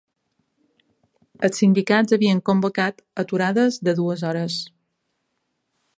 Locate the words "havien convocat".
2.17-3.05